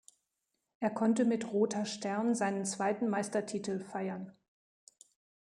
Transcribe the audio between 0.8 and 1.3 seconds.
konnte